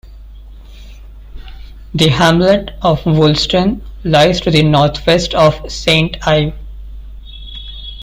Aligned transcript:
The 1.93 2.07
hamlet 2.07 2.71
of 2.81 3.05
Woolston 3.05 3.83
lies 4.03 4.41
to 4.41 4.49
the 4.49 4.63
northwest 4.63 5.35
of 5.35 5.69
Saint 5.71 6.17
Ive. 6.27 6.55